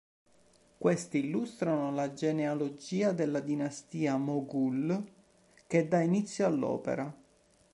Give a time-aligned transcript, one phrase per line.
[0.79, 5.07] Questi illustrano la genealogia della dinastia moghul
[5.67, 7.15] che da inizio all'opera.